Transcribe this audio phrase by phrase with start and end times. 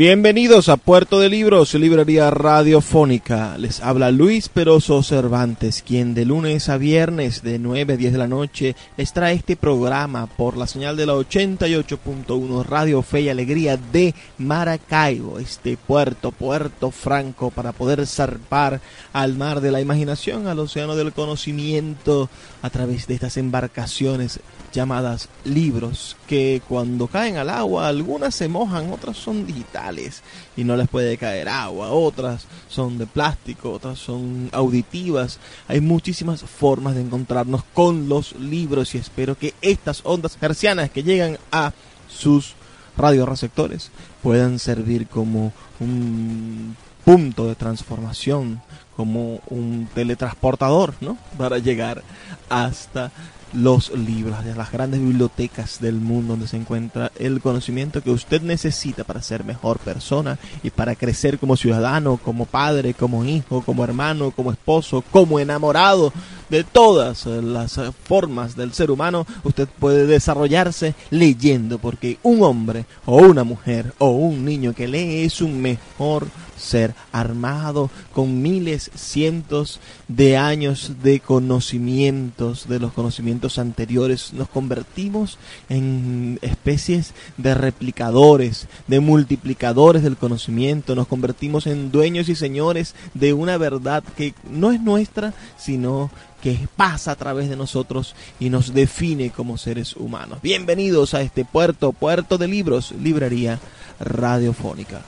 [0.00, 3.58] Bienvenidos a Puerto de Libros, librería radiofónica.
[3.58, 8.18] Les habla Luis Peroso Cervantes, quien de lunes a viernes de 9 a 10 de
[8.18, 13.28] la noche les trae este programa por la señal de la 88.1 Radio Fe y
[13.28, 18.80] Alegría de Maracaibo, este puerto, Puerto Franco, para poder zarpar
[19.12, 22.30] al mar de la imaginación, al océano del conocimiento,
[22.62, 24.40] a través de estas embarcaciones
[24.72, 30.22] llamadas libros, que cuando caen al agua, algunas se mojan, otras son digitales
[30.56, 35.40] y no les puede caer agua, otras son de plástico, otras son auditivas.
[35.66, 41.02] Hay muchísimas formas de encontrarnos con los libros y espero que estas ondas hercianas que
[41.02, 41.72] llegan a
[42.06, 42.54] sus
[42.96, 43.90] radioreceptores
[44.22, 48.62] puedan servir como un punto de transformación,
[48.96, 51.18] como un teletransportador, ¿no?
[51.36, 52.04] Para llegar
[52.48, 53.10] hasta
[53.52, 58.42] los libros, de las grandes bibliotecas del mundo donde se encuentra el conocimiento que usted
[58.42, 63.84] necesita para ser mejor persona y para crecer como ciudadano, como padre, como hijo, como
[63.84, 66.12] hermano, como esposo, como enamorado.
[66.48, 73.18] De todas las formas del ser humano, usted puede desarrollarse leyendo, porque un hombre o
[73.18, 76.26] una mujer o un niño que lee es un mejor
[76.60, 84.32] ser armado con miles, cientos de años de conocimientos, de los conocimientos anteriores.
[84.32, 85.38] Nos convertimos
[85.68, 90.94] en especies de replicadores, de multiplicadores del conocimiento.
[90.94, 96.10] Nos convertimos en dueños y señores de una verdad que no es nuestra, sino
[96.42, 100.38] que pasa a través de nosotros y nos define como seres humanos.
[100.42, 103.60] Bienvenidos a este puerto, puerto de libros, librería
[103.98, 105.02] radiofónica.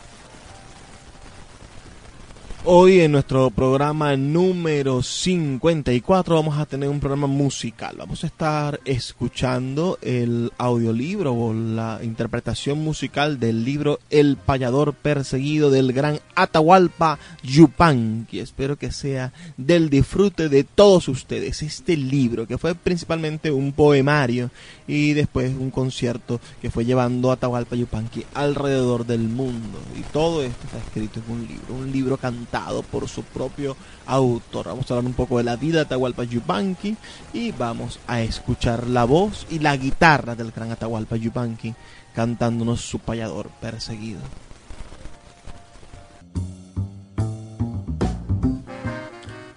[2.64, 7.96] Hoy en nuestro programa número 54 vamos a tener un programa musical.
[7.98, 15.70] Vamos a estar escuchando el audiolibro o la interpretación musical del libro El payador perseguido
[15.70, 18.38] del gran Atahualpa Yupanqui.
[18.38, 21.62] Espero que sea del disfrute de todos ustedes.
[21.62, 24.52] Este libro que fue principalmente un poemario
[24.86, 29.80] y después un concierto que fue llevando Atahualpa Yupanqui alrededor del mundo.
[29.98, 32.51] Y todo esto está escrito en un libro, un libro cantado
[32.90, 33.76] por su propio
[34.06, 34.66] autor.
[34.66, 36.96] Vamos a hablar un poco de la vida de Atahualpa Yupanqui
[37.32, 41.74] y vamos a escuchar la voz y la guitarra del gran Atahualpa Yupanqui
[42.14, 44.20] cantándonos su payador perseguido.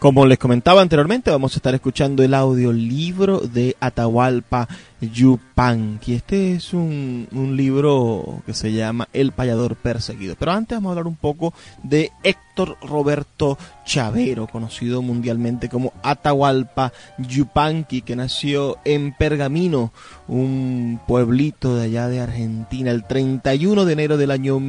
[0.06, 4.68] Como les comentaba anteriormente, vamos a estar escuchando el audiolibro de Atahualpa
[5.02, 6.14] Yupanqui.
[6.14, 7.28] Este es un,
[7.58, 10.36] libro que se llama El payador perseguido.
[10.38, 16.94] Pero antes vamos a hablar un poco de Héctor Roberto Chavero, conocido mundialmente como Atahualpa
[17.18, 19.92] Yupanqui, que nació en Pergamino,
[20.28, 24.60] un pueblito de allá de Argentina, el 31 de enero del año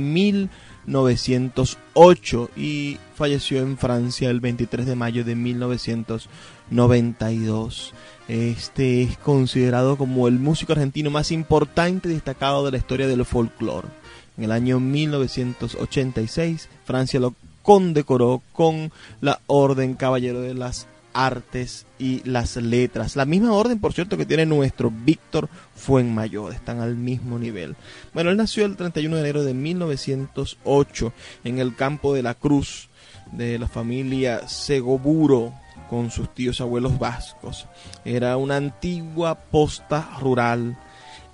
[0.86, 7.92] 1908 y falleció en Francia el 23 de mayo de 1992.
[8.28, 13.25] Este es considerado como el músico argentino más importante y destacado de la historia del
[13.25, 13.88] folclore.
[14.36, 22.22] En el año 1986, Francia lo condecoró con la Orden Caballero de las Artes y
[22.28, 23.16] las Letras.
[23.16, 26.52] La misma orden, por cierto, que tiene nuestro Víctor Fuenmayor.
[26.52, 27.75] Están al mismo nivel.
[28.12, 31.12] Bueno, él nació el 31 de enero de 1908
[31.44, 32.88] en el campo de la Cruz
[33.32, 35.55] de la familia Segoburo
[35.88, 37.67] con sus tíos abuelos vascos.
[38.05, 40.76] Era una antigua posta rural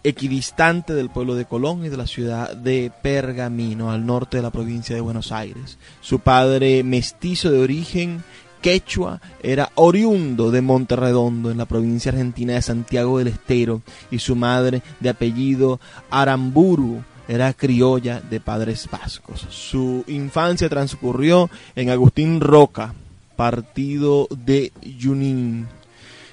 [0.04, 4.50] equidistante del pueblo de Colón y de la ciudad de Pergamino, al norte de la
[4.50, 5.78] provincia de Buenos Aires.
[6.00, 8.24] Su padre, mestizo de origen
[8.62, 14.36] quechua, era oriundo de Monterredondo, en la provincia argentina de Santiago del Estero, y su
[14.36, 15.80] madre, de apellido
[16.10, 19.46] Aramburu, era criolla de padres vascos.
[19.50, 22.94] Su infancia transcurrió en Agustín Roca,
[23.36, 25.66] partido de Junín.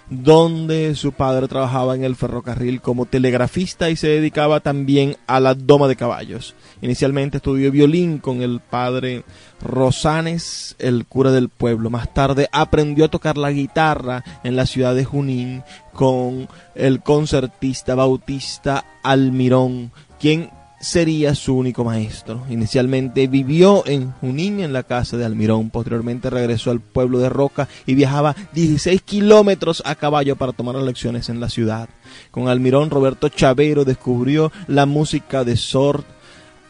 [0.09, 5.53] Donde su padre trabajaba en el ferrocarril como telegrafista y se dedicaba también a la
[5.53, 6.55] doma de caballos.
[6.81, 9.23] Inicialmente estudió violín con el padre
[9.61, 11.89] Rosanes, el cura del pueblo.
[11.89, 15.63] Más tarde aprendió a tocar la guitarra en la ciudad de Junín
[15.93, 22.45] con el concertista bautista Almirón, quien sería su único maestro.
[22.49, 25.69] Inicialmente vivió en Junín, en la casa de Almirón.
[25.69, 31.29] Posteriormente regresó al pueblo de Roca y viajaba 16 kilómetros a caballo para tomar lecciones
[31.29, 31.89] en la ciudad.
[32.31, 36.05] Con Almirón, Roberto Chavero descubrió la música de Sort,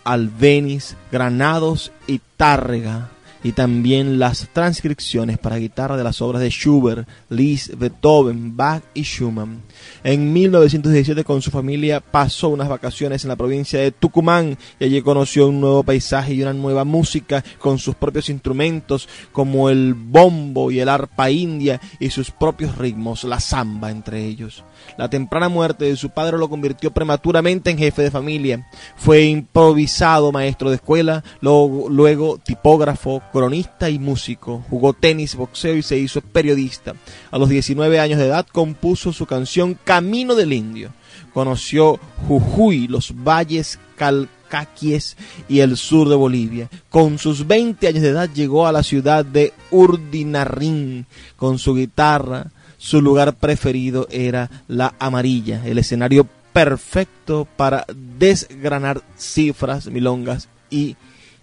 [0.03, 3.12] Albeniz, Granados y Tárrega
[3.44, 9.03] y también las transcripciones para guitarra de las obras de Schubert, Liszt, Beethoven, Bach y
[9.03, 9.62] Schumann.
[10.03, 15.01] En 1917 con su familia pasó unas vacaciones en la provincia de Tucumán y allí
[15.01, 20.71] conoció un nuevo paisaje y una nueva música con sus propios instrumentos como el bombo
[20.71, 24.63] y el arpa india y sus propios ritmos, la samba entre ellos.
[24.97, 28.69] La temprana muerte de su padre lo convirtió prematuramente en jefe de familia.
[28.97, 34.63] Fue improvisado maestro de escuela, luego tipógrafo, cronista y músico.
[34.69, 36.95] Jugó tenis, boxeo y se hizo periodista.
[37.31, 40.91] A los 19 años de edad compuso su canción Camino del Indio.
[41.33, 45.15] Conoció Jujuy, los valles Calcaquies
[45.47, 46.69] y el sur de Bolivia.
[46.89, 51.05] Con sus 20 años de edad llegó a la ciudad de Urdinarrín
[51.35, 52.51] con su guitarra.
[52.79, 57.85] Su lugar preferido era la amarilla, el escenario perfecto para
[58.17, 60.95] desgranar cifras, milongas y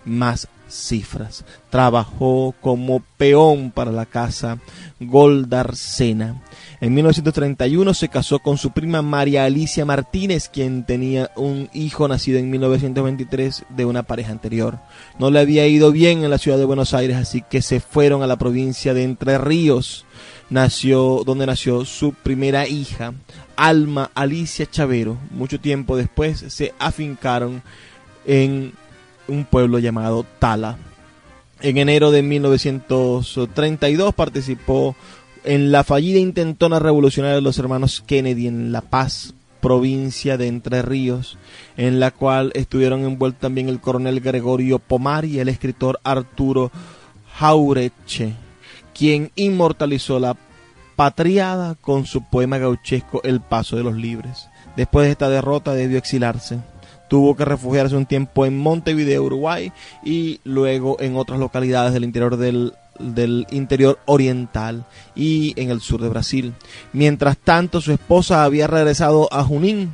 [0.06, 1.44] más cifras.
[1.68, 4.58] Trabajó como peón para la casa
[4.98, 6.42] Goldarcena.
[6.80, 12.38] En 1931 se casó con su prima María Alicia Martínez, quien tenía un hijo nacido
[12.38, 14.78] en 1923 de una pareja anterior.
[15.18, 18.22] No le había ido bien en la ciudad de Buenos Aires, así que se fueron
[18.22, 20.06] a la provincia de Entre Ríos,
[20.50, 23.14] nació, donde nació su primera hija,
[23.56, 25.18] Alma Alicia Chavero.
[25.30, 27.62] Mucho tiempo después se afincaron
[28.26, 28.72] en
[29.28, 30.78] un pueblo llamado Tala.
[31.60, 34.94] En enero de 1932 participó
[35.44, 40.82] en la fallida intentona revolucionaria de los hermanos Kennedy en La Paz, provincia de Entre
[40.82, 41.38] Ríos,
[41.76, 46.70] en la cual estuvieron envueltos también el coronel Gregorio Pomar y el escritor Arturo
[47.34, 48.34] Jaureche,
[48.96, 50.36] quien inmortalizó la
[50.96, 54.48] patriada con su poema gauchesco El Paso de los Libres.
[54.76, 56.60] Después de esta derrota debió exilarse
[57.08, 59.72] tuvo que refugiarse un tiempo en Montevideo, Uruguay,
[60.04, 64.84] y luego en otras localidades del interior del, del interior oriental
[65.14, 66.52] y en el sur de Brasil.
[66.92, 69.92] Mientras tanto, su esposa había regresado a Junín,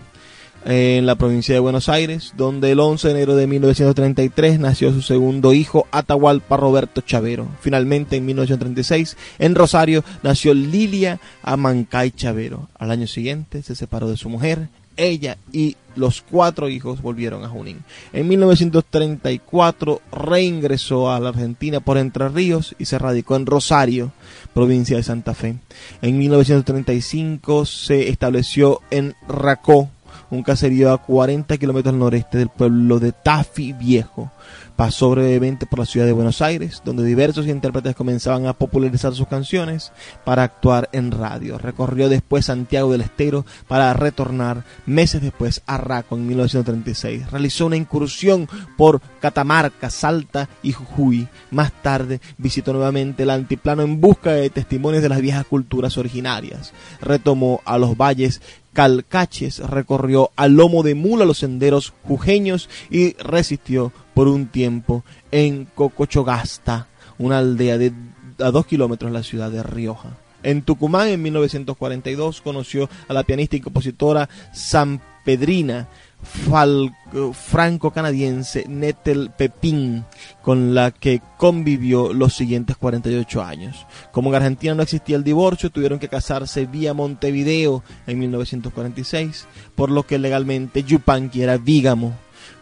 [0.64, 5.02] en la provincia de Buenos Aires, donde el 11 de enero de 1933 nació su
[5.02, 7.48] segundo hijo, Atahualpa Roberto Chavero.
[7.60, 12.68] Finalmente, en 1936, en Rosario, nació Lilia Amancay Chavero.
[12.78, 17.48] Al año siguiente se separó de su mujer ella y los cuatro hijos volvieron a
[17.48, 17.82] Junín.
[18.12, 24.12] En 1934 reingresó a la Argentina por Entre Ríos y se radicó en Rosario,
[24.54, 25.56] provincia de Santa Fe.
[26.00, 29.90] En 1935 se estableció en Racó,
[30.32, 34.32] un caserío a 40 kilómetros al noreste del pueblo de Tafi Viejo.
[34.76, 39.28] Pasó brevemente por la ciudad de Buenos Aires, donde diversos intérpretes comenzaban a popularizar sus
[39.28, 39.92] canciones
[40.24, 41.58] para actuar en radio.
[41.58, 47.30] Recorrió después Santiago del Estero para retornar meses después a Raco en 1936.
[47.30, 51.28] Realizó una incursión por Catamarca, Salta y Jujuy.
[51.52, 56.72] Más tarde visitó nuevamente el antiplano en busca de testimonios de las viejas culturas originarias.
[57.00, 63.92] Retomó a los valles Calcaches, recorrió a lomo de mula los senderos jujeños y resistió
[64.12, 66.88] por un tiempo en Cocochogasta,
[67.18, 67.92] una aldea de
[68.40, 70.16] a dos kilómetros de la ciudad de Rioja.
[70.42, 75.88] En Tucumán, en 1942, conoció a la pianista y compositora San Pedrina
[76.22, 80.04] franco-canadiense Nettel Pepin,
[80.42, 83.86] con la que convivió los siguientes 48 años.
[84.12, 89.90] Como en Argentina no existía el divorcio, tuvieron que casarse vía Montevideo en 1946, por
[89.90, 92.12] lo que legalmente Yupanqui era vígamo.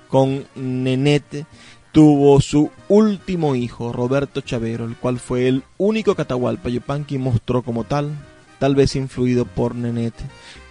[0.09, 1.47] Con Nenete
[1.93, 7.85] tuvo su último hijo, Roberto Chavero, el cual fue el único Catahualpa Yupanqui mostró como
[7.85, 8.17] tal,
[8.61, 10.23] tal vez influido por Nenete,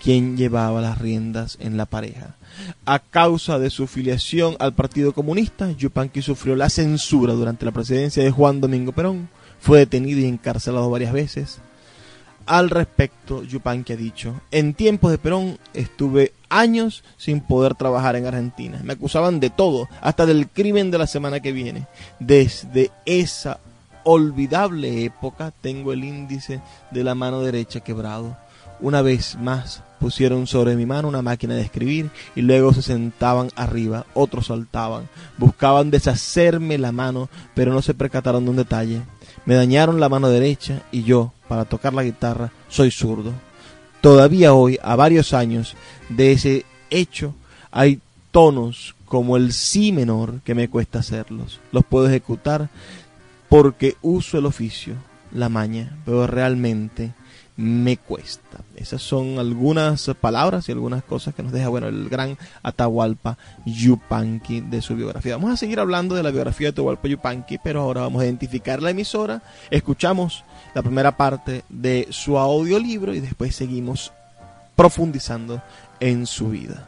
[0.02, 2.36] quien llevaba las riendas en la pareja.
[2.86, 8.24] A causa de su filiación al Partido Comunista, Yupanqui sufrió la censura durante la presidencia
[8.24, 9.28] de Juan Domingo Perón,
[9.60, 11.60] fue detenido y encarcelado varias veces.
[12.46, 18.28] Al respecto, Yupanqui ha dicho, en tiempos de Perón estuve años sin poder trabajar en
[18.28, 18.82] Argentina.
[18.84, 21.88] Me acusaban de todo, hasta del crimen de la semana que viene.
[22.20, 23.60] Desde esa
[24.04, 28.38] olvidable época tengo el índice de la mano derecha quebrado
[28.80, 33.50] Una vez más pusieron sobre mi mano una máquina de escribir y luego se sentaban
[33.56, 39.02] arriba, otros saltaban, buscaban deshacerme la mano, pero no se percataron de un detalle.
[39.46, 43.34] Me dañaron la mano derecha y yo, para tocar la guitarra, soy zurdo.
[44.02, 45.76] Todavía hoy, a varios años
[46.08, 47.34] de ese hecho,
[47.72, 48.00] hay
[48.32, 51.60] tonos como el si menor que me cuesta hacerlos.
[51.72, 52.70] Los puedo ejecutar
[53.50, 54.96] porque uso el oficio,
[55.34, 57.14] la maña, pero realmente
[57.58, 58.62] me cuesta.
[58.78, 64.62] Esas son algunas palabras y algunas cosas que nos deja bueno el gran Atahualpa Yupanqui
[64.62, 65.36] de su biografía.
[65.36, 68.82] Vamos a seguir hablando de la biografía de Atahualpa Yupanqui, pero ahora vamos a identificar
[68.82, 69.42] la emisora.
[69.72, 74.14] Escuchamos la primera parte de su audiolibro y después seguimos
[74.78, 75.62] profundizando
[76.00, 76.88] en su vida.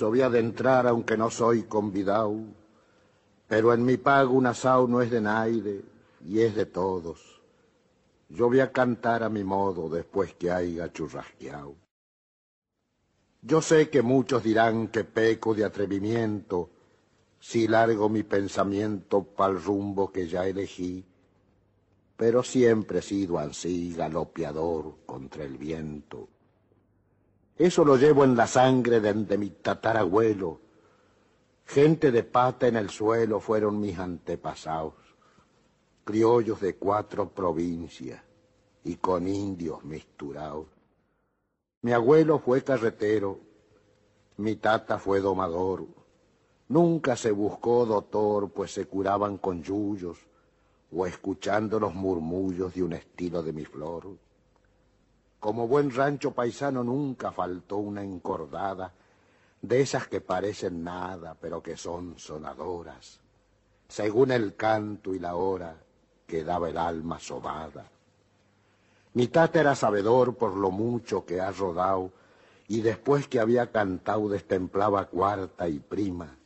[0.00, 2.36] Voy a adentrar aunque no soy convidado,
[3.46, 5.82] pero en mi pago un asao no es de nadie
[6.24, 7.40] y es de todos.
[8.28, 11.74] Yo voy a cantar a mi modo después que haya churrasqueado.
[13.40, 16.70] Yo sé que muchos dirán que peco de atrevimiento
[17.40, 21.04] si largo mi pensamiento pa'l rumbo que ya elegí,
[22.16, 26.28] pero siempre he sido ansí galopeador contra el viento
[27.58, 30.60] eso lo llevo en la sangre de, mi tatarabuelo.
[31.64, 34.94] Gente de pata en el suelo fueron mis antepasados,
[36.04, 38.22] criollos de cuatro provincias
[38.84, 40.66] y con indios misturados.
[41.82, 43.40] Mi abuelo fue carretero,
[44.36, 45.84] mi tata fue domador.
[46.68, 50.18] Nunca se buscó doctor, pues se curaban con yuyos
[50.92, 54.16] o escuchando los murmullos de un estilo de mi flor.
[55.40, 58.92] Como buen rancho paisano nunca faltó una encordada,
[59.62, 63.20] de esas que parecen nada, pero que son sonadoras,
[63.88, 65.76] según el canto y la hora
[66.26, 67.88] que daba el alma sobada.
[69.14, 72.12] Mi tata era sabedor por lo mucho que ha rodado,
[72.68, 76.36] y después que había cantado destemplaba cuarta y prima,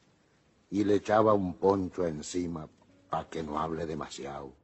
[0.71, 2.69] y le echaba un poncho encima
[3.11, 4.62] pa' que no hable demasiado.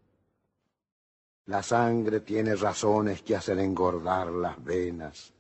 [1.49, 5.33] La sangre tiene razones que hacen engordar las venas.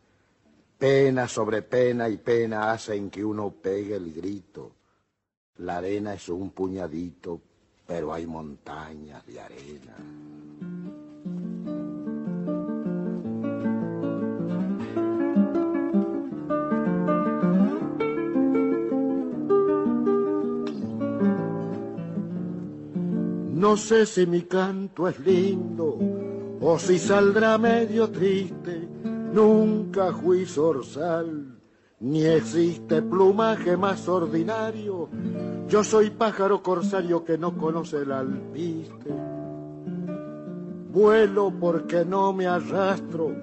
[0.78, 4.72] Pena sobre pena y pena hacen que uno pegue el grito.
[5.58, 7.38] La arena es un puñadito,
[7.86, 9.96] pero hay montañas de arena.
[23.58, 25.98] No sé si mi canto es lindo
[26.60, 28.88] o si saldrá medio triste.
[29.32, 31.58] Nunca fui zorzal,
[31.98, 35.08] ni existe plumaje más ordinario.
[35.66, 39.12] Yo soy pájaro corsario que no conoce el alpiste.
[40.92, 43.34] Vuelo porque no me arrastro,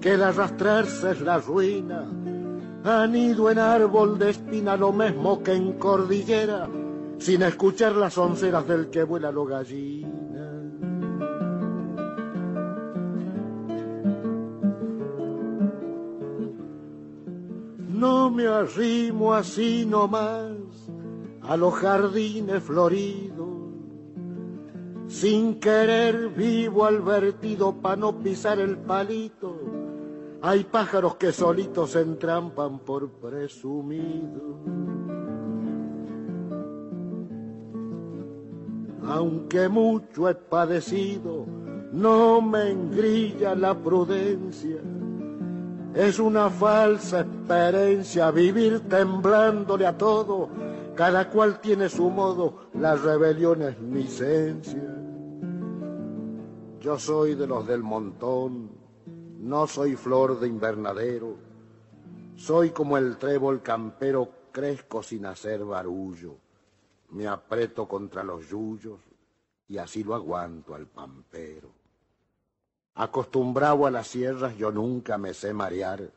[0.00, 2.04] que el arrastrarse es la ruina.
[2.84, 6.68] Anido en árbol de espina lo mismo que en cordillera
[7.18, 10.50] sin escuchar las onceras del que vuela lo gallina.
[17.88, 20.52] No me arrimo así nomás
[21.42, 23.48] a los jardines floridos,
[25.08, 29.56] sin querer vivo al vertido pa' no pisar el palito.
[30.42, 35.03] Hay pájaros que solitos se entrampan por presumidos.
[39.06, 41.46] Aunque mucho he padecido,
[41.92, 44.78] no me engrilla la prudencia.
[45.94, 50.48] Es una falsa experiencia vivir temblándole a todo,
[50.94, 54.82] cada cual tiene su modo, la rebelión es mi esencia.
[56.80, 58.70] Yo soy de los del montón,
[59.40, 61.36] no soy flor de invernadero,
[62.36, 66.36] soy como el trébol campero, crezco sin hacer barullo,
[67.14, 68.98] me aprieto contra los yuyos
[69.68, 71.70] y así lo aguanto al pampero.
[72.96, 76.10] Acostumbrado a las sierras yo nunca me sé marear,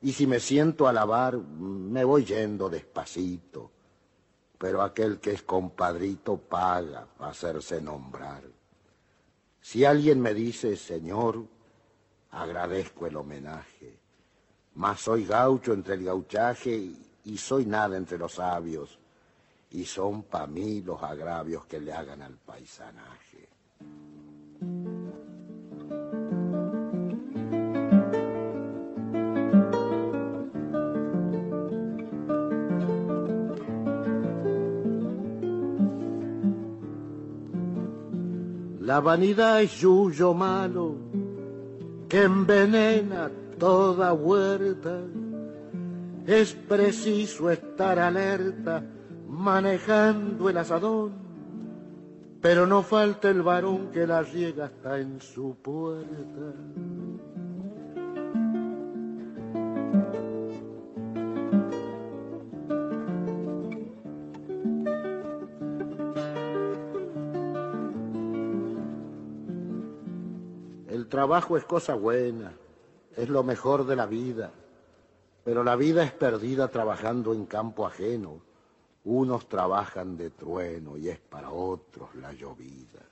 [0.00, 3.70] y si me siento a lavar me voy yendo despacito,
[4.58, 8.42] pero aquel que es compadrito paga para hacerse nombrar.
[9.60, 11.44] Si alguien me dice, Señor,
[12.30, 13.98] agradezco el homenaje,
[14.74, 16.92] mas soy gaucho entre el gauchaje
[17.24, 18.98] y, soy nada entre los sabios,
[19.74, 23.48] y son para mí los agravios que le hagan al paisanaje.
[38.80, 40.94] La vanidad es yuyo malo
[42.08, 43.28] que envenena
[43.58, 45.00] toda huerta.
[46.26, 48.84] Es preciso estar alerta
[49.44, 51.12] manejando el asadón,
[52.40, 56.54] pero no falta el varón que la riega hasta en su puerta.
[71.14, 72.52] trabajo es cosa buena,
[73.16, 74.50] es lo mejor de la vida,
[75.44, 78.53] pero la vida es perdida trabajando en campo ajeno.
[79.04, 83.02] Unos trabajan de trueno y es para otros la llovida.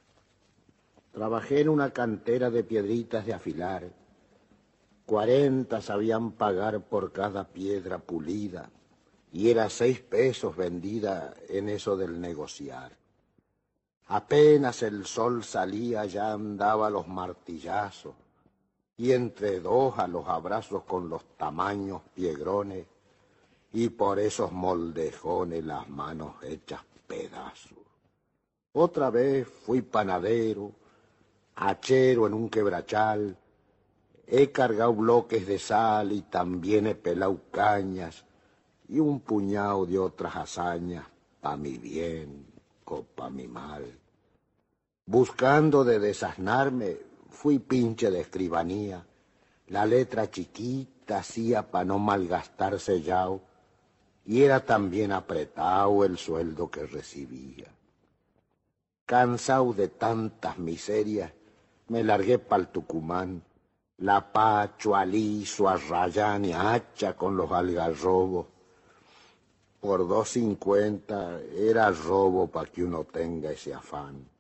[1.13, 3.91] Trabajé en una cantera de piedritas de afilar.
[5.05, 8.71] Cuarenta sabían pagar por cada piedra pulida
[9.33, 12.93] y era seis pesos vendida en eso del negociar.
[14.07, 18.15] Apenas el sol salía ya andaba los martillazos
[18.97, 22.87] y entre dos a los abrazos con los tamaños piegrones
[23.73, 27.79] y por esos moldejones las manos hechas pedazos.
[28.73, 30.73] Otra vez fui panadero,
[31.57, 33.37] hachero en un quebrachal,
[34.27, 38.25] he cargado bloques de sal y también he pelado cañas
[38.89, 41.07] y un puñado de otras hazañas
[41.41, 42.47] pa' mi bien
[42.85, 43.99] o pa' mi mal.
[45.07, 46.99] Buscando de desasnarme,
[47.31, 49.05] fui pinche de escribanía.
[49.69, 53.29] La letra chiquita hacía para no malgastarse ya,
[54.25, 57.67] y era también apretado el sueldo que recibía.
[59.05, 61.33] Cansado de tantas miserias,
[61.89, 63.43] me largué pa'l Tucumán,
[63.99, 68.47] la Pacho, Aliso, Arrayán y Hacha con los algarrobos.
[69.81, 74.33] Por dos cincuenta era robo para que uno tenga ese afán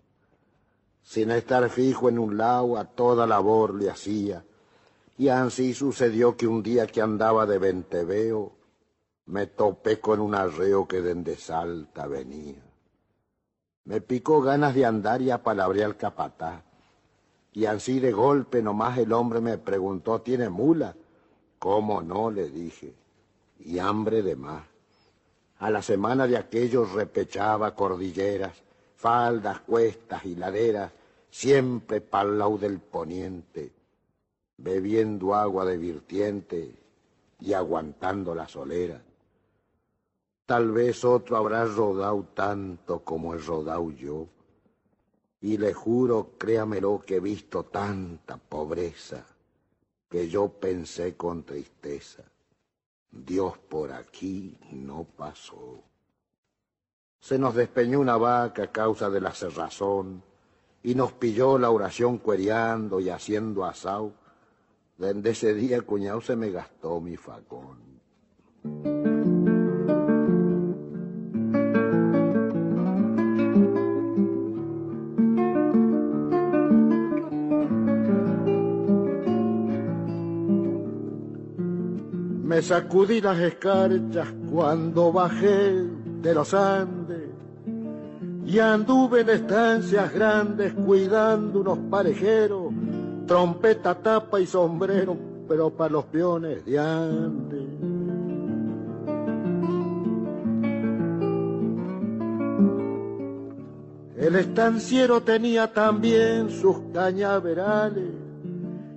[1.03, 4.45] sin estar fijo en un lado, a toda labor le hacía.
[5.19, 8.53] Y así sucedió que un día que andaba de venteveo,
[9.33, 12.63] me topé con un arreo que de Salta venía.
[13.87, 16.63] Me picó ganas de andar y apalabré al capataz.
[17.55, 20.95] Y así de golpe nomás el hombre me preguntó, ¿tiene mula?
[21.59, 22.31] ¿Cómo no?
[22.31, 22.93] le dije.
[23.61, 24.65] Y hambre de más.
[25.61, 28.63] A la semana de aquello repechaba cordilleras,
[28.97, 30.93] faldas, cuestas y laderas,
[31.31, 33.73] siempre pa'l lado del poniente,
[34.59, 36.75] bebiendo agua de virtiente
[37.41, 39.03] y aguantando la solera.
[40.53, 44.27] Tal vez otro habrá rodado tanto como he rodado yo,
[45.41, 49.25] y le juro, créamelo, que he visto tanta pobreza,
[50.11, 52.23] que yo pensé con tristeza,
[53.11, 55.83] Dios por aquí no pasó.
[57.19, 60.23] Se nos despeñó una vaca a causa de la cerrazón
[60.83, 64.13] y nos pilló la oración cuereando y haciendo asau.
[64.99, 69.02] Desde ese día, cuñado, se me gastó mi facón.
[82.53, 85.73] Me sacudí las escarchas cuando bajé
[86.21, 87.31] de los Andes
[88.45, 92.65] y anduve en estancias grandes cuidando unos parejeros,
[93.27, 95.17] trompeta, tapa y sombrero,
[95.49, 97.69] pero para los peones de Andes.
[104.19, 108.11] El estanciero tenía también sus cañaverales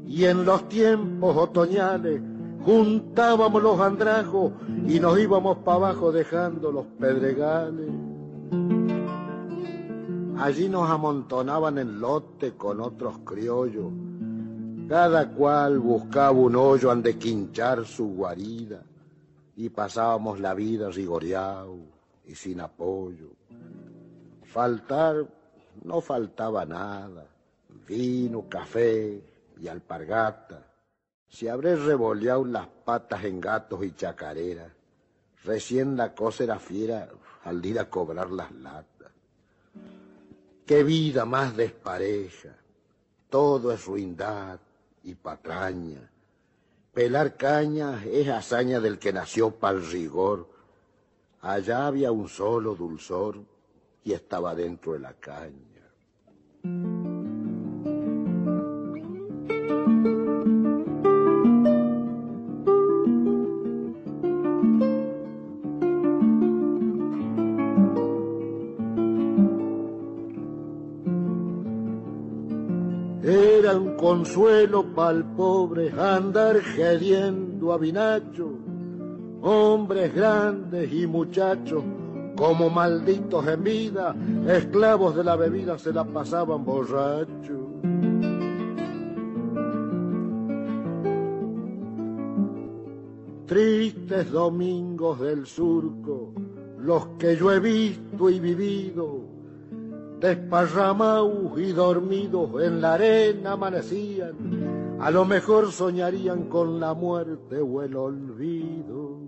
[0.06, 2.35] y en los tiempos otoñales
[2.66, 4.52] juntábamos los andrajos
[4.88, 7.90] y nos íbamos para abajo dejando los pedregales.
[10.38, 13.92] Allí nos amontonaban en lote con otros criollos.
[14.90, 18.84] Cada cual buscaba un hoyo ande quinchar su guarida
[19.56, 21.78] y pasábamos la vida rigoreado
[22.28, 23.30] y sin apoyo.
[24.44, 25.26] Faltar
[25.84, 27.26] no faltaba nada,
[27.88, 29.22] vino, café
[29.60, 30.65] y alpargata.
[31.36, 34.72] Si habré revoleado las patas en gatos y chacareras,
[35.44, 37.10] recién la cosa era fiera
[37.44, 39.12] al ir a cobrar las latas.
[40.66, 42.56] Qué vida más despareja,
[43.30, 44.62] todo es ruindad
[45.04, 46.10] y patraña.
[46.94, 50.48] Pelar caña es hazaña del que nació pa'l rigor.
[51.42, 53.44] Allá había un solo dulzor
[54.06, 56.95] y estaba dentro de la caña.
[74.06, 78.52] Consuelo pa'l pobre andar gediendo a Vinacho,
[79.42, 81.84] hombres grandes y muchachos
[82.38, 84.16] como malditos en vida,
[84.48, 87.66] esclavos de la bebida se la pasaban borrachos.
[93.48, 96.32] Tristes domingos del surco,
[96.78, 99.35] los que yo he visto y vivido,
[100.26, 107.84] desparramados y dormidos en la arena amanecían, a lo mejor soñarían con la muerte o
[107.84, 109.20] el olvido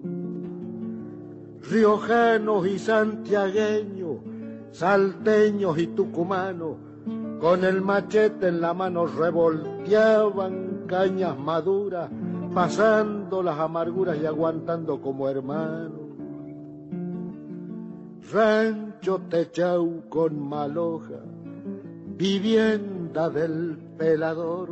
[1.69, 4.17] riojanos y santiagueños,
[4.71, 6.77] salteños y tucumanos,
[7.39, 12.09] con el machete en la mano revolteaban cañas maduras,
[12.53, 16.06] pasando las amarguras y aguantando como hermanos.
[18.31, 21.21] Rancho techau con maloja,
[22.17, 24.69] vivienda del pelador,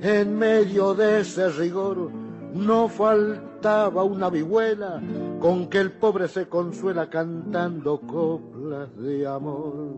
[0.00, 2.10] en medio de ese rigor
[2.54, 5.02] no faltaba una vihuela
[5.40, 9.92] con que el pobre se consuela cantando coplas de amor.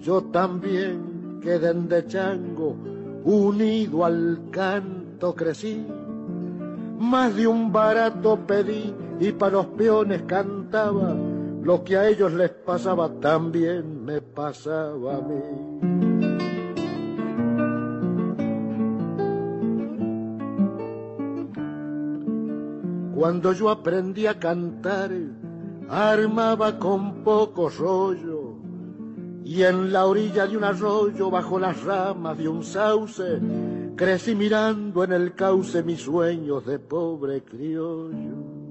[0.00, 2.76] Yo también quedé de chango,
[3.24, 5.84] unido al canto crecí,
[7.00, 11.14] más de un barato pedí y para los peones cantaba,
[11.62, 15.98] lo que a ellos les pasaba también me pasaba a mí.
[23.14, 25.10] Cuando yo aprendí a cantar,
[25.88, 28.54] armaba con poco rollo,
[29.44, 33.40] y en la orilla de un arroyo, bajo las ramas de un sauce,
[33.96, 38.67] crecí mirando en el cauce mis sueños de pobre criollo.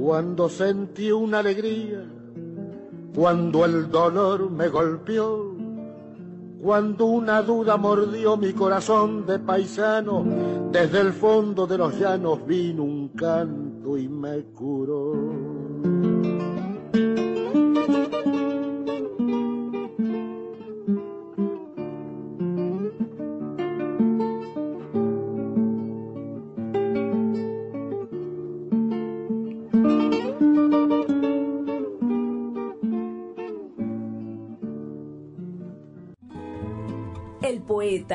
[0.00, 2.02] Cuando sentí una alegría,
[3.14, 5.54] cuando el dolor me golpeó,
[6.62, 10.24] cuando una duda mordió mi corazón de paisano,
[10.72, 15.12] desde el fondo de los llanos vino un canto y me curó.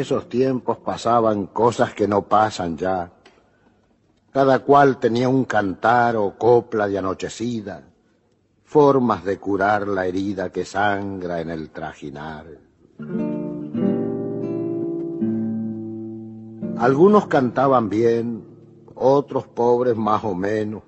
[0.00, 3.12] Esos tiempos pasaban cosas que no pasan ya.
[4.32, 7.82] Cada cual tenía un cantar o copla de anochecida,
[8.64, 12.46] formas de curar la herida que sangra en el trajinar.
[16.78, 18.44] Algunos cantaban bien,
[18.94, 20.82] otros pobres más o menos,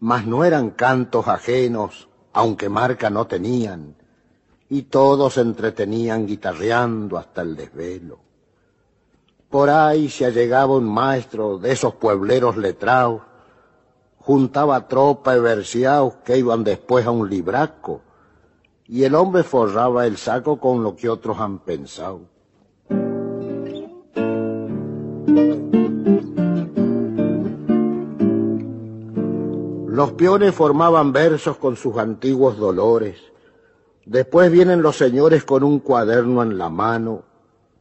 [0.00, 3.94] mas no eran cantos ajenos, aunque marca no tenían,
[4.68, 8.23] y todos se entretenían guitarreando hasta el desvelo.
[9.54, 13.22] Por ahí se allegaba un maestro de esos puebleros letrados,
[14.18, 18.00] juntaba tropa y verseados que iban después a un libraco,
[18.88, 22.22] y el hombre forraba el saco con lo que otros han pensado.
[29.86, 33.20] Los peones formaban versos con sus antiguos dolores.
[34.04, 37.22] Después vienen los señores con un cuaderno en la mano,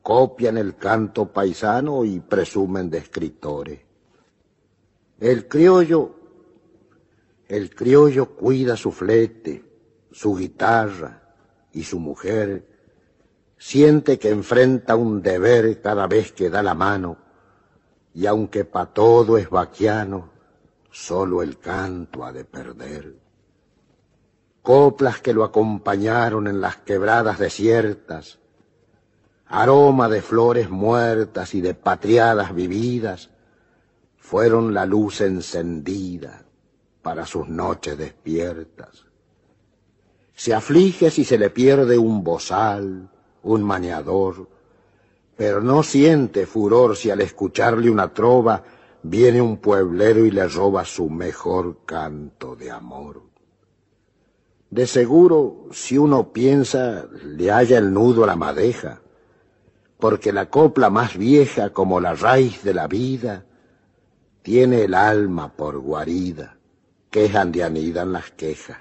[0.04, 3.80] copian el canto paisano y presumen de escritores.
[5.18, 6.14] El criollo,
[7.48, 9.64] el criollo cuida su flete,
[10.12, 11.34] su guitarra
[11.72, 12.68] y su mujer,
[13.58, 17.18] siente que enfrenta un deber cada vez que da la mano,
[18.14, 20.32] y aunque pa' todo es vaquiano,
[20.92, 23.16] solo el canto ha de perder.
[24.62, 28.40] Coplas que lo acompañaron en las quebradas desiertas,
[29.54, 33.30] aroma de flores muertas y de patriadas vividas,
[34.18, 36.44] fueron la luz encendida
[37.04, 39.06] para sus noches despiertas.
[40.34, 43.12] Se aflige si se le pierde un bozal,
[43.44, 44.50] un maniador,
[45.38, 48.64] pero no siente furor si al escucharle una trova
[49.04, 53.22] viene un pueblero y le roba su mejor canto de amor.
[54.72, 59.03] De seguro, si uno piensa, le halla el nudo a la madeja,
[60.04, 63.46] porque la copla más vieja como la raíz de la vida,
[64.42, 66.58] tiene el alma por guarida,
[67.10, 68.80] que es donde anidan las quejas.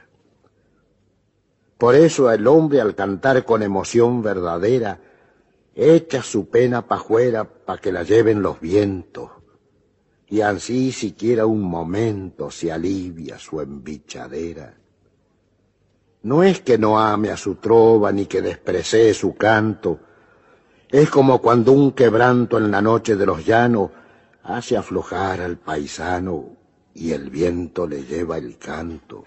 [1.79, 4.99] Por eso el hombre al cantar con emoción verdadera,
[5.77, 9.31] echa su pena pajuera pa' que la lleven los vientos,
[10.27, 14.75] y así siquiera un momento se alivia su embichadera.
[16.25, 20.01] No es que no ame a su trova ni que desprecie su canto,
[20.93, 23.91] es como cuando un quebranto en la noche de los llanos
[24.45, 26.51] hace aflojar al paisano
[26.95, 29.25] y el viento le lleva el canto.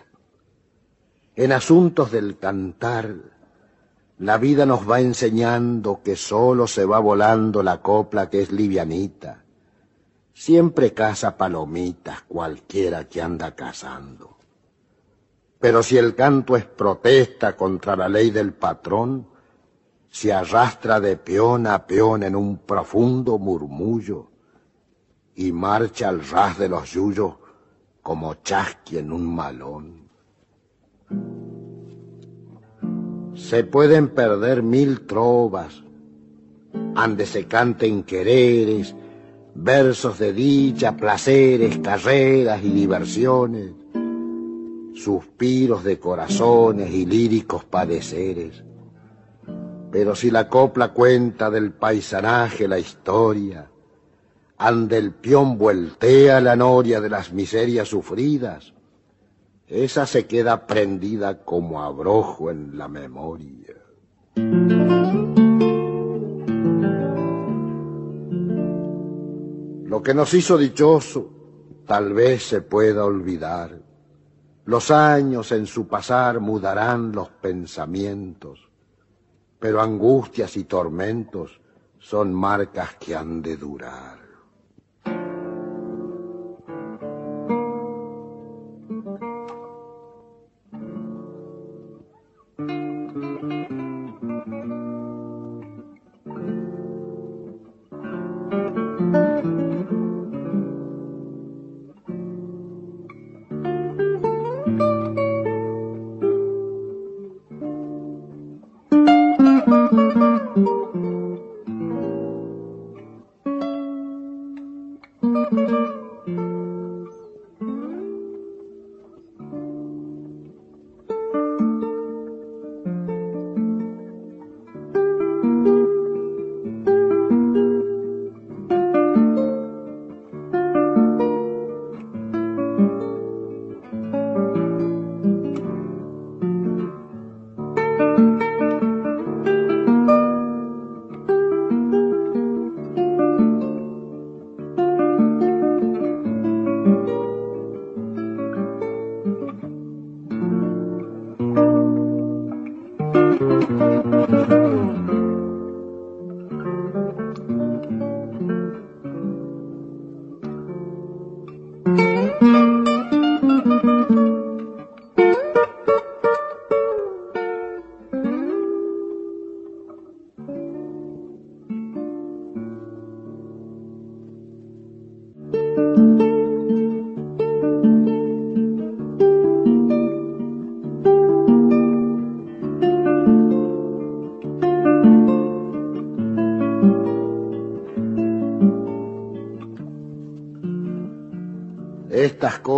[1.36, 3.13] En asuntos del cantar,
[4.19, 9.41] la vida nos va enseñando que solo se va volando la copla que es livianita
[10.38, 14.36] Siempre caza palomitas cualquiera que anda cazando.
[15.62, 19.30] Pero si el canto es protesta contra la ley del patrón,
[20.15, 24.30] se arrastra de peón a peón en un profundo murmullo
[25.36, 27.34] y marcha al ras de los yuyos
[28.01, 30.08] como chasqui en un malón.
[33.36, 35.84] Se pueden perder mil trovas,
[36.95, 38.95] ande se canten quereres,
[39.54, 43.73] versos de dicha, placeres, carreras y diversiones,
[44.93, 48.64] suspiros de corazones y líricos padeceres.
[49.96, 53.72] Pero si la copla cuenta del paisanaje la historia,
[54.58, 58.74] ande el pión voltea la noria de las miserias sufridas,
[59.68, 63.74] esa se queda prendida como abrojo en la memoria.
[69.86, 71.30] Lo que nos hizo dichoso
[71.88, 73.80] tal vez se pueda olvidar.
[74.66, 78.66] Los años en su pasar mudarán los pensamientos,
[79.60, 81.60] pero angustias y tormentos
[82.00, 84.25] son marcas que han de durar.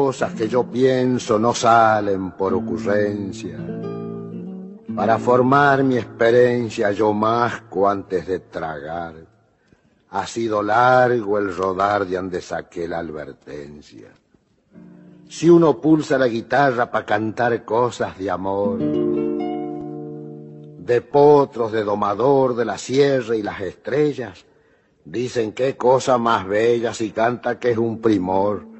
[0.07, 3.57] Cosas que yo pienso no salen por ocurrencia.
[4.95, 9.15] Para formar mi experiencia yo masco antes de tragar.
[10.11, 14.07] Ha sido largo el rodar de donde saqué la advertencia.
[15.27, 19.41] Si uno pulsa la guitarra para cantar cosas de amor, de
[21.01, 24.45] potros, de domador, de la sierra y las estrellas,
[25.03, 28.76] dicen qué cosa más bella si canta que es un primor.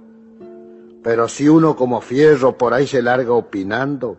[1.07, 4.17] Pero si uno como fierro por ahí se larga opinando,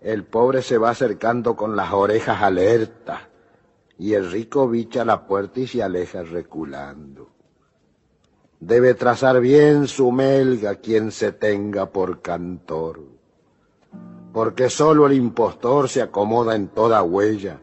[0.00, 3.20] el pobre se va acercando con las orejas alertas
[3.98, 7.28] y el rico bicha la puerta y se aleja reculando.
[8.58, 13.02] Debe trazar bien su melga quien se tenga por cantor,
[14.32, 17.60] porque sólo el impostor se acomoda en toda huella,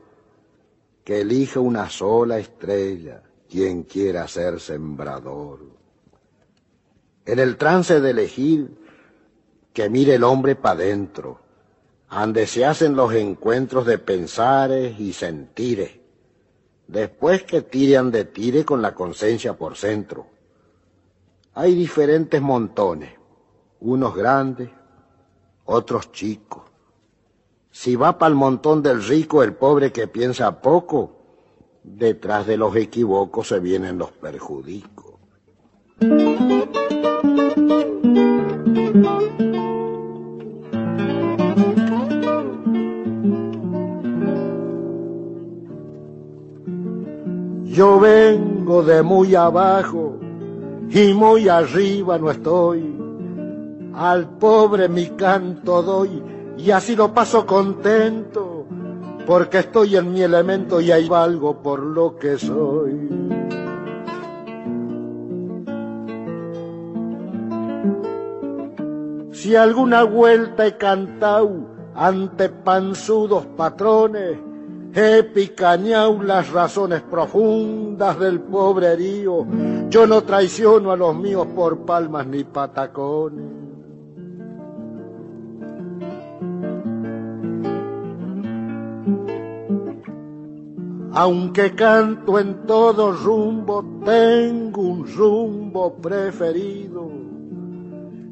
[1.04, 5.75] que elige una sola estrella quien quiera ser sembrador.
[7.26, 8.78] En el trance de elegir,
[9.74, 11.42] que mire el hombre pa' dentro,
[12.08, 16.00] ande se hacen los encuentros de pensares y sentires,
[16.88, 20.28] después que tiran de tire con la conciencia por centro.
[21.56, 23.14] Hay diferentes montones,
[23.80, 24.70] unos grandes,
[25.66, 26.64] otros chicos.
[27.72, 31.18] Si va para el montón del rico el pobre que piensa poco,
[31.84, 35.16] detrás de los equivocos se vienen los perjudicos.
[47.76, 50.18] Yo vengo de muy abajo
[50.90, 52.96] y muy arriba no estoy.
[53.94, 56.24] Al pobre mi canto doy
[56.58, 58.66] y así lo paso contento
[59.28, 63.10] porque estoy en mi elemento y ahí valgo por lo que soy.
[69.34, 74.38] Si alguna vuelta he cantado ante panzudos patrones,
[74.98, 79.46] He picañado las razones profundas del pobre herido.
[79.90, 83.44] Yo no traiciono a los míos por palmas ni patacones.
[91.12, 97.35] Aunque canto en todo rumbo, tengo un rumbo preferido.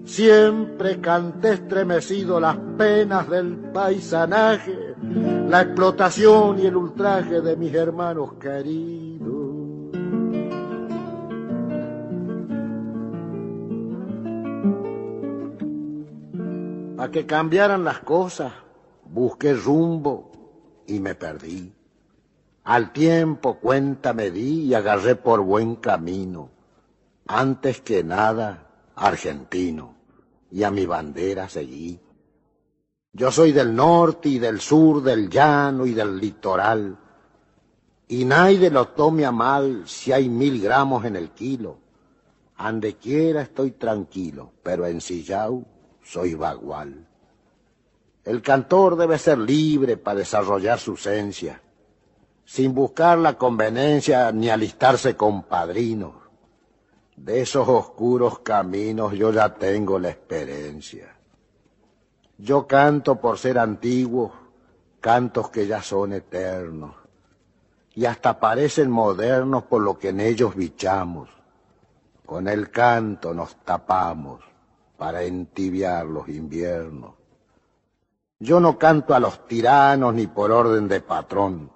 [0.06, 4.94] Siempre canté estremecido las penas del paisanaje
[5.54, 9.30] la explotación y el ultraje de mis hermanos queridos.
[16.98, 18.54] A que cambiaran las cosas,
[19.06, 20.32] busqué rumbo
[20.88, 21.74] y me perdí.
[22.64, 26.50] Al tiempo cuenta me di y agarré por buen camino.
[27.28, 29.93] Antes que nada, argentino,
[30.54, 32.00] y a mi bandera seguí.
[33.12, 36.96] Yo soy del norte y del sur, del llano y del litoral.
[38.08, 41.80] Y nadie lo tome a mal si hay mil gramos en el kilo.
[42.58, 45.66] Ande quiera estoy tranquilo, pero en Sillao
[46.04, 47.08] soy bagual.
[48.24, 51.64] El cantor debe ser libre para desarrollar su esencia,
[52.46, 56.23] sin buscar la conveniencia ni alistarse con padrinos.
[57.16, 61.16] De esos oscuros caminos yo ya tengo la experiencia.
[62.38, 64.34] Yo canto por ser antiguo,
[65.00, 66.96] cantos que ya son eternos,
[67.94, 71.30] y hasta parecen modernos por lo que en ellos bichamos.
[72.26, 74.42] Con el canto nos tapamos
[74.98, 77.14] para entibiar los inviernos.
[78.40, 81.72] Yo no canto a los tiranos ni por orden de patrón.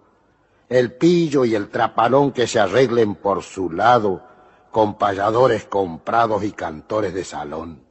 [0.68, 4.27] El pillo y el trapalón que se arreglen por su lado,
[4.78, 7.82] con payadores comprados y cantores de salón.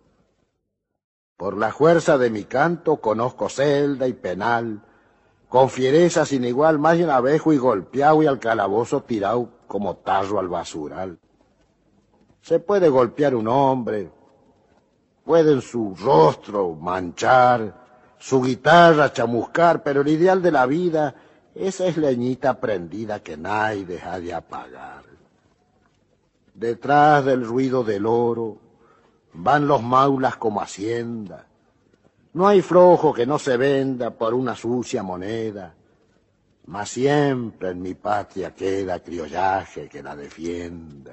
[1.36, 4.84] Por la fuerza de mi canto conozco celda y penal,
[5.48, 10.38] con fiereza sin igual más de abejo y golpeado y al calabozo tirado como tarro
[10.38, 11.18] al basural.
[12.40, 14.12] Se puede golpear un hombre,
[15.24, 21.16] pueden su rostro manchar, su guitarra chamuscar, pero el ideal de la vida,
[21.52, 25.15] esa es leñita prendida que nadie deja de apagar.
[26.56, 28.56] Detrás del ruido del oro,
[29.34, 31.46] van los maulas como hacienda.
[32.32, 35.74] No hay flojo que no se venda por una sucia moneda,
[36.64, 41.12] mas siempre en mi patria queda criollaje que la defienda.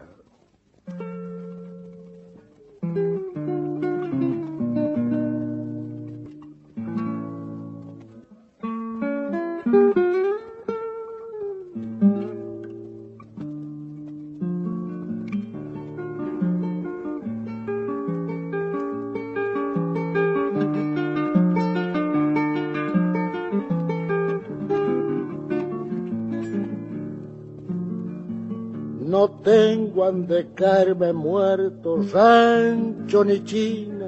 [30.06, 34.08] Ande caerme muerto, rancho ni china,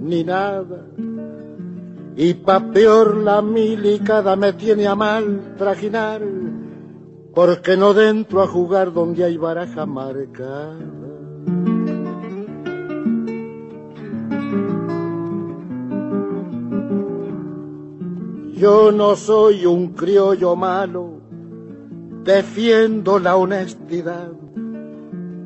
[0.00, 0.86] ni nada.
[2.16, 6.22] Y pa' peor la milicada me tiene a mal trajinar,
[7.34, 10.94] porque no dentro a jugar donde hay baraja marcada.
[18.64, 21.20] Yo no soy un criollo malo,
[22.22, 24.43] defiendo la honestidad.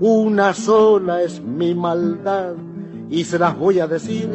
[0.00, 2.54] Una sola es mi maldad
[3.10, 4.28] y se las voy a decir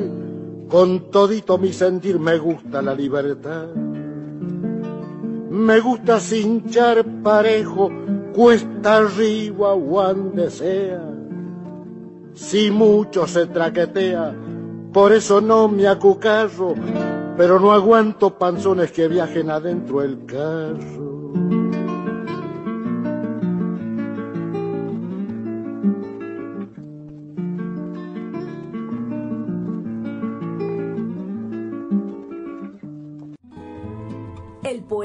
[0.69, 3.67] con todito mi sentir me gusta la libertad.
[5.51, 7.91] Me gusta cinchar parejo,
[8.33, 11.01] cuesta arriba o donde sea.
[12.33, 14.35] Si mucho se traquetea,
[14.91, 16.73] por eso no me acucarro,
[17.37, 21.12] pero no aguanto panzones que viajen adentro el carro.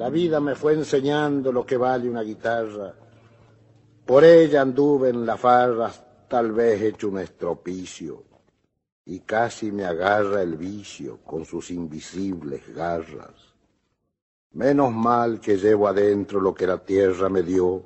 [0.00, 2.94] La vida me fue enseñando lo que vale una guitarra.
[4.06, 5.92] Por ella anduve en la farra,
[6.26, 8.24] tal vez hecho un estropicio.
[9.04, 13.52] Y casi me agarra el vicio con sus invisibles garras.
[14.52, 17.84] Menos mal que llevo adentro lo que la tierra me dio,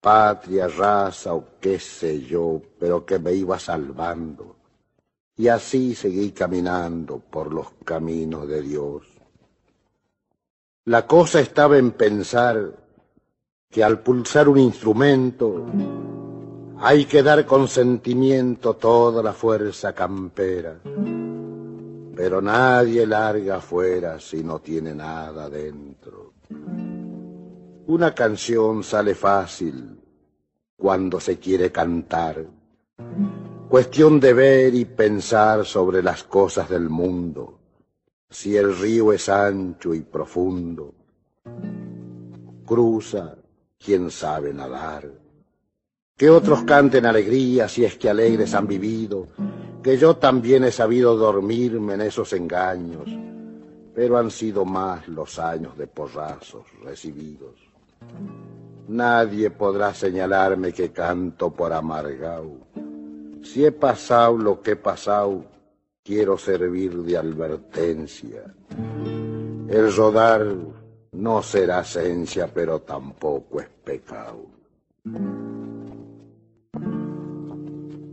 [0.00, 4.56] patria, raza o qué sé yo, pero que me iba salvando.
[5.36, 9.17] Y así seguí caminando por los caminos de Dios.
[10.88, 12.72] La cosa estaba en pensar
[13.68, 15.66] que al pulsar un instrumento
[16.78, 20.80] hay que dar con sentimiento toda la fuerza campera,
[22.16, 26.32] pero nadie larga afuera si no tiene nada dentro.
[27.88, 30.00] Una canción sale fácil
[30.74, 32.46] cuando se quiere cantar,
[33.68, 37.57] cuestión de ver y pensar sobre las cosas del mundo
[38.30, 40.94] si el río es ancho y profundo,
[42.66, 43.36] cruza
[43.78, 45.10] quien sabe nadar.
[46.16, 49.28] Que otros canten alegría si es que alegres han vivido,
[49.82, 53.08] que yo también he sabido dormirme en esos engaños,
[53.94, 57.54] pero han sido más los años de porrazos recibidos.
[58.88, 62.58] Nadie podrá señalarme que canto por amargao.
[63.42, 65.44] Si he pasado lo que he pasado,
[66.08, 68.42] quiero servir de advertencia.
[69.68, 70.56] El rodar
[71.12, 74.46] no será esencia, pero tampoco es pecado.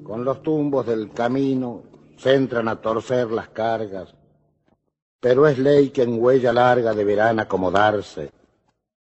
[0.03, 1.83] Con los tumbos del camino
[2.17, 4.13] se entran a torcer las cargas,
[5.21, 8.29] pero es ley que en huella larga deberán acomodarse,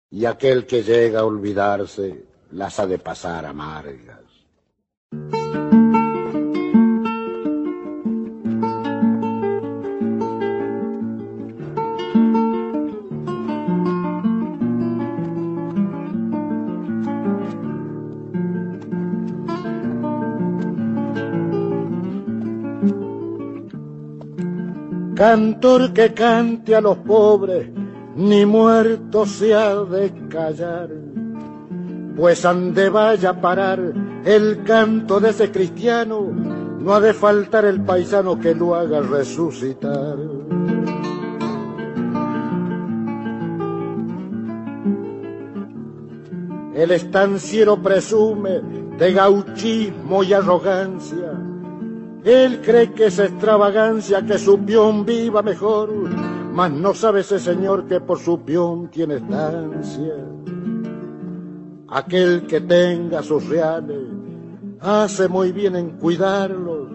[0.09, 4.23] y aquel que llega a olvidarse las ha de pasar amargas.
[25.15, 27.69] Cantor que cante a los pobres,
[28.17, 30.89] ni muerto se ha de callar,
[32.17, 33.81] pues ande vaya a parar
[34.25, 36.21] el canto de ese cristiano,
[36.81, 40.19] no ha de faltar el paisano que lo haga resucitar.
[46.75, 48.61] El estanciero presume
[48.99, 51.33] de gauchismo y arrogancia,
[52.25, 55.91] él cree que es extravagancia que su peón viva mejor,
[56.53, 60.15] mas no sabe ese señor que por su peón tiene estancia.
[61.89, 64.09] Aquel que tenga sus reales
[64.81, 66.89] hace muy bien en cuidarlos,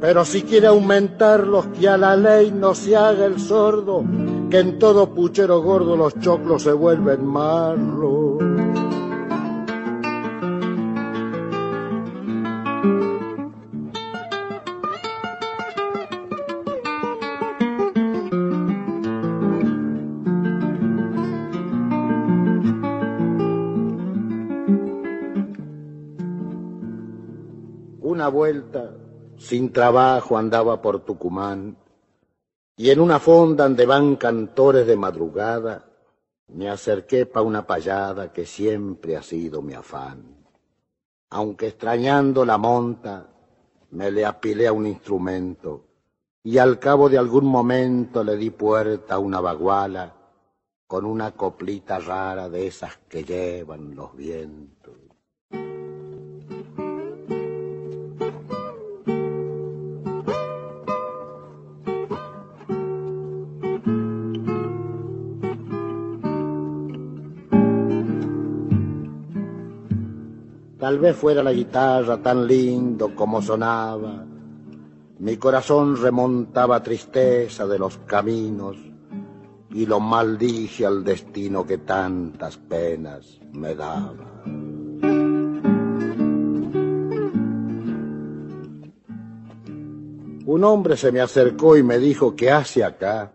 [0.00, 4.02] pero si quiere aumentarlos, que a la ley no se haga el sordo,
[4.50, 8.41] que en todo puchero gordo los choclos se vuelven malos.
[29.52, 31.76] Sin trabajo andaba por Tucumán,
[32.74, 35.90] y en una fonda donde van cantores de madrugada,
[36.48, 40.46] me acerqué pa' una payada que siempre ha sido mi afán.
[41.28, 43.28] Aunque extrañando la monta,
[43.90, 45.84] me le apilé a un instrumento,
[46.42, 50.14] y al cabo de algún momento le di puerta a una baguala
[50.86, 54.81] con una coplita rara de esas que llevan los vientos.
[70.92, 74.26] Tal vez fuera la guitarra tan lindo como sonaba.
[75.20, 78.76] Mi corazón remontaba tristeza de los caminos
[79.70, 84.42] y lo maldije al destino que tantas penas me daba.
[90.44, 93.32] Un hombre se me acercó y me dijo que hace acá.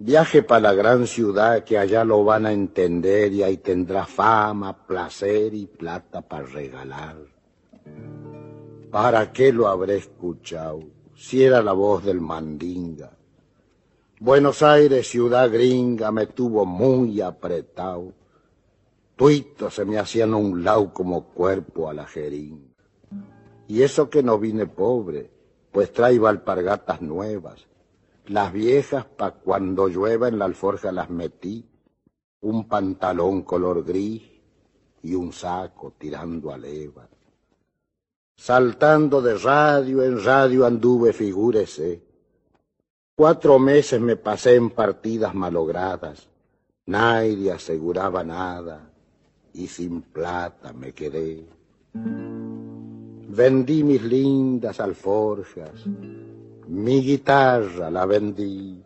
[0.00, 4.86] Viaje para la gran ciudad que allá lo van a entender y ahí tendrá fama,
[4.86, 7.16] placer y plata para regalar.
[8.92, 10.84] ¿Para qué lo habré escuchado
[11.16, 13.10] si era la voz del mandinga?
[14.20, 18.12] Buenos Aires, ciudad gringa, me tuvo muy apretado.
[19.16, 22.72] Tuitos se me hacían un lado como cuerpo a la jeringa.
[23.66, 25.28] Y eso que no vine pobre,
[25.72, 27.67] pues traigo alpargatas nuevas.
[28.28, 31.64] Las viejas pa' cuando llueva en la alforja las metí,
[32.40, 34.22] un pantalón color gris
[35.02, 37.08] y un saco tirando a leva.
[38.36, 42.08] Saltando de radio en radio anduve, figúrese,
[43.18, 46.28] Cuatro meses me pasé en partidas malogradas,
[46.86, 48.92] nadie aseguraba nada
[49.54, 51.44] y sin plata me quedé.
[51.92, 55.84] Vendí mis lindas alforjas,
[56.68, 58.84] mi guitarra la vendí.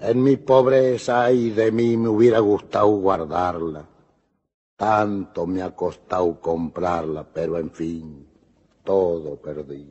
[0.00, 3.84] En mi pobreza y de mí me hubiera gustado guardarla,
[4.76, 8.26] tanto me ha costado comprarla, pero en fin
[8.84, 9.86] todo perdí.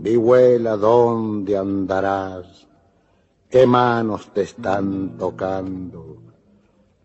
[0.00, 2.66] Vihuela, ¿dónde andarás?
[3.48, 6.27] ¿Qué manos te están tocando?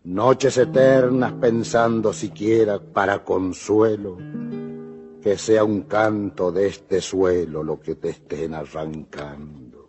[0.06, 4.18] Noches eternas pensando siquiera para consuelo,
[5.22, 9.88] que sea un canto de este suelo lo que te estén arrancando.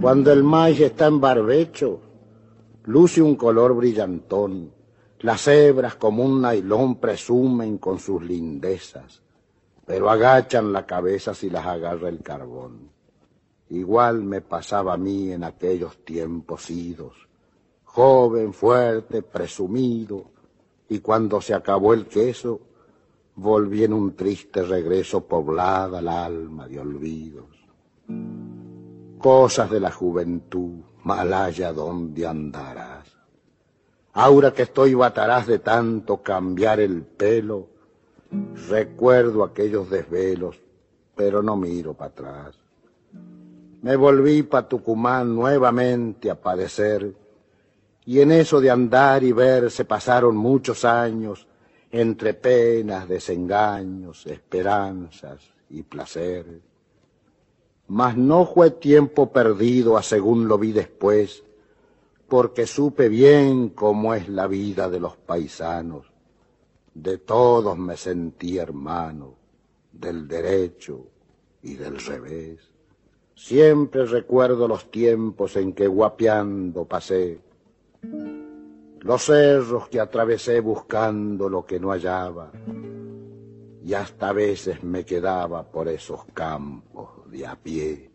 [0.00, 2.00] Cuando el maíz está en barbecho,
[2.86, 4.81] luce un color brillantón.
[5.22, 9.22] Las hebras como un nailón presumen con sus lindezas,
[9.86, 12.90] pero agachan la cabeza si las agarra el carbón.
[13.70, 17.14] Igual me pasaba a mí en aquellos tiempos idos,
[17.84, 20.24] joven, fuerte, presumido,
[20.88, 22.60] y cuando se acabó el queso,
[23.36, 27.62] volví en un triste regreso poblada el alma de olvidos
[29.22, 32.91] cosas de la juventud, malaya, ¿dónde andarás?
[34.12, 37.68] Ahora que estoy batarás de tanto cambiar el pelo,
[38.68, 40.60] recuerdo aquellos desvelos,
[41.14, 42.58] pero no miro para atrás.
[43.82, 47.14] Me volví para Tucumán nuevamente a padecer,
[48.04, 51.46] y en eso de andar y ver se pasaron muchos años
[51.90, 55.40] entre penas, desengaños, esperanzas
[55.70, 56.62] y placer
[57.92, 61.44] mas no fue tiempo perdido a según lo vi después,
[62.32, 66.10] porque supe bien cómo es la vida de los paisanos.
[66.94, 69.34] De todos me sentí hermano,
[69.92, 71.08] del derecho
[71.62, 72.72] y del revés.
[73.34, 77.38] Siempre recuerdo los tiempos en que guapeando pasé,
[79.00, 82.50] los cerros que atravesé buscando lo que no hallaba,
[83.84, 88.10] y hasta a veces me quedaba por esos campos de a pie.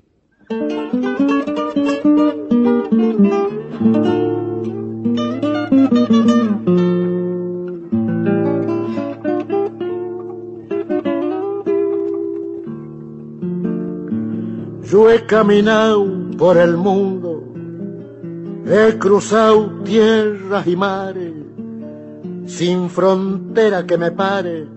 [14.83, 16.05] Yo he caminado
[16.37, 17.43] por el mundo,
[18.65, 21.33] he cruzado tierras y mares,
[22.45, 24.67] sin frontera que me pare,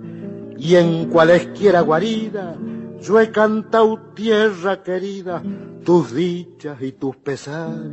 [0.58, 2.56] y en cualesquiera guarida
[3.00, 5.42] yo he cantado tierra querida,
[5.84, 7.92] tus dichas y tus pesares.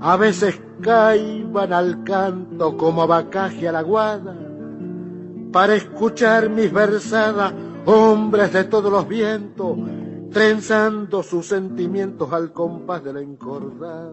[0.00, 4.36] A veces caiban al canto como abacaje a la guada,
[5.52, 7.52] para escuchar mis versadas,
[7.86, 9.78] hombres de todos los vientos,
[10.30, 14.12] trenzando sus sentimientos al compás de la encordada.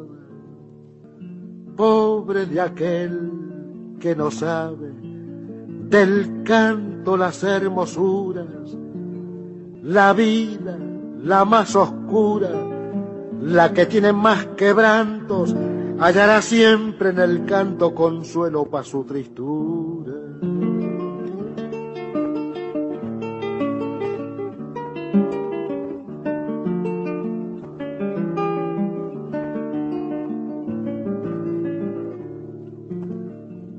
[1.76, 5.00] Pobre de aquel que no sabe
[5.90, 8.46] del canto las hermosuras,
[9.82, 10.78] la vida,
[11.24, 12.50] la más oscura,
[13.42, 15.56] la que tiene más quebrantos,
[16.00, 20.14] hallará siempre en el canto consuelo para su tristura.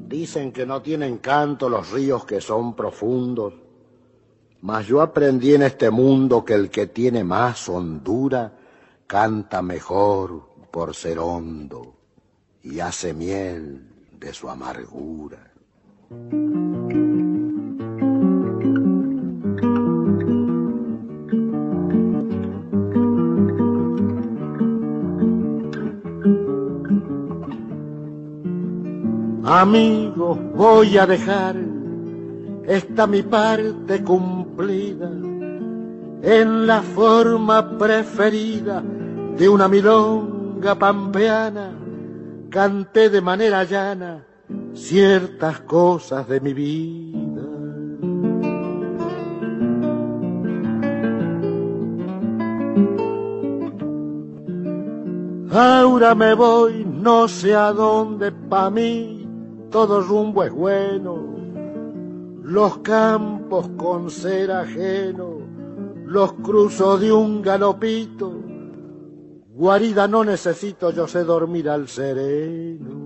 [0.09, 3.55] Dicen que no tienen canto los ríos que son profundos,
[4.63, 8.53] mas yo aprendí en este mundo que el que tiene más hondura
[9.07, 11.95] canta mejor por ser hondo
[12.63, 13.89] y hace miel
[14.19, 15.51] de su amargura.
[29.43, 31.70] Amigos, voy a dejar
[32.71, 35.11] esta mi parte cumplida
[36.23, 38.81] en la forma preferida
[39.37, 41.73] de una milonga pampeana.
[42.49, 44.25] Canté de manera llana
[44.73, 47.43] ciertas cosas de mi vida.
[55.53, 59.29] Ahora me voy, no sé a dónde, pa' mí
[59.71, 61.40] todo rumbo es bueno,
[62.43, 65.39] los campos con ser ajeno,
[66.07, 68.33] los cruzos de un galopito,
[69.55, 72.99] guarida no necesito, yo sé dormir al sereno.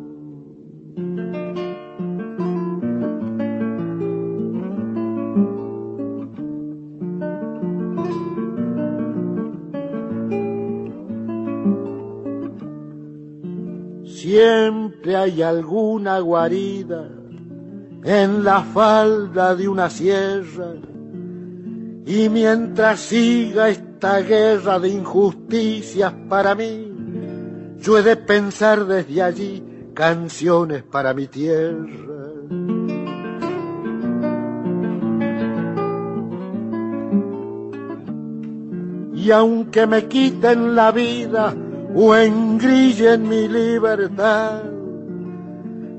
[14.05, 17.24] Siempre hay alguna guarida
[18.05, 20.75] en la falda de una sierra.
[22.07, 26.93] Y mientras siga esta guerra de injusticias para mí,
[27.79, 32.15] yo he de pensar desde allí canciones para mi tierra.
[39.15, 41.55] Y aunque me quiten la vida,
[41.95, 44.74] o engrillen mi libertad.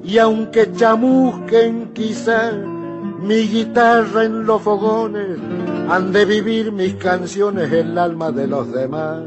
[0.05, 5.39] Y aunque chamusquen quizá mi guitarra en los fogones,
[5.89, 9.23] han de vivir mis canciones en el alma de los demás.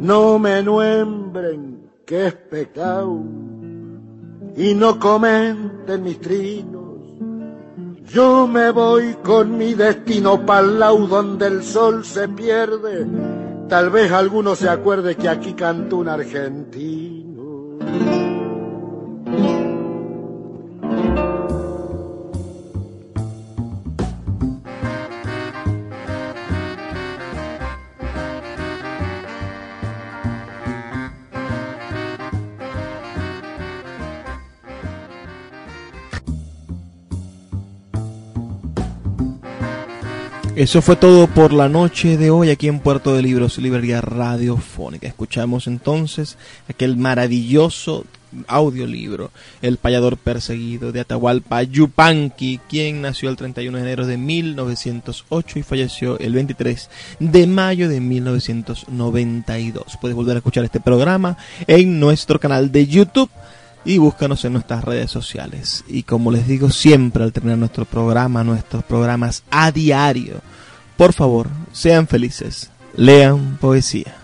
[0.00, 3.22] No me nuembren que es pecado
[4.56, 6.79] y no comenten mis trinos
[8.12, 13.06] yo me voy con mi destino pa'l lado donde el sol se pierde.
[13.68, 17.29] Tal vez alguno se acuerde que aquí canto un argentino.
[40.60, 45.08] Eso fue todo por la noche de hoy aquí en Puerto de Libros, Librería Radiofónica.
[45.08, 46.36] Escuchamos entonces
[46.68, 48.04] aquel maravilloso
[48.46, 49.30] audiolibro,
[49.62, 55.62] El payador perseguido de Atahualpa Yupanqui, quien nació el 31 de enero de 1908 y
[55.62, 56.90] falleció el 23
[57.20, 59.96] de mayo de 1992.
[59.98, 63.30] Puedes volver a escuchar este programa en nuestro canal de YouTube
[63.84, 65.84] y búscanos en nuestras redes sociales.
[65.88, 70.40] Y como les digo siempre al terminar nuestro programa, nuestros programas a diario,
[70.96, 74.19] por favor, sean felices, lean poesía.